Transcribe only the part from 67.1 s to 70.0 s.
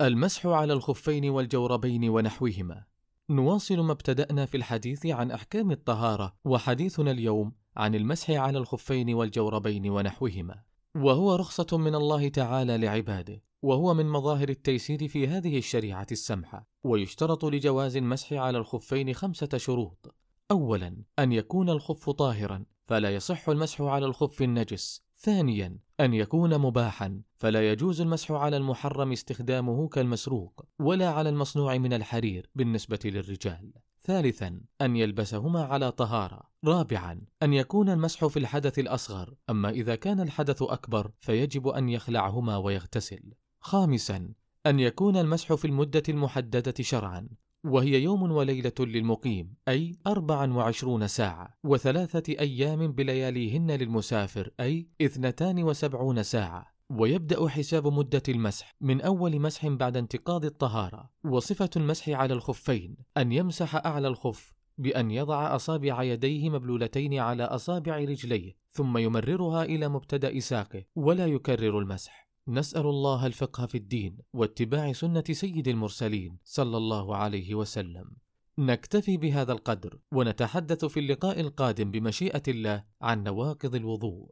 على أصابع رجليه ثم يمررها إلى